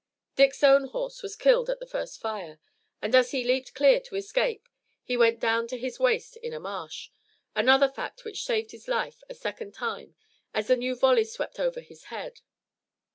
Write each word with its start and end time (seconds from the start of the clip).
Dick's 0.35 0.63
own 0.63 0.85
horse 0.87 1.21
was 1.21 1.35
killed 1.35 1.69
at 1.69 1.79
the 1.79 1.85
first 1.85 2.19
fire, 2.19 2.59
and 3.03 3.13
as 3.13 3.29
he 3.29 3.43
leaped 3.43 3.75
clear 3.75 3.99
to 3.99 4.15
escape 4.15 4.67
he 5.03 5.15
went 5.15 5.39
down 5.39 5.67
to 5.67 5.77
his 5.77 5.99
waist 5.99 6.37
in 6.37 6.53
a 6.53 6.59
marsh, 6.59 7.11
another 7.55 7.87
fact 7.87 8.23
which 8.25 8.43
saved 8.43 8.71
his 8.71 8.87
life 8.87 9.21
a 9.29 9.35
second 9.35 9.75
time 9.75 10.15
as 10.55 10.65
the 10.69 10.75
new 10.75 10.95
volleys 10.95 11.31
swept 11.31 11.59
over 11.59 11.81
his 11.81 12.05
head. 12.05 12.41